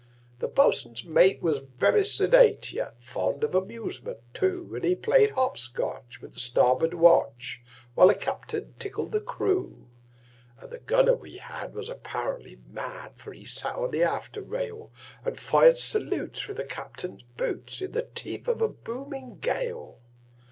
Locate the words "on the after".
13.75-14.41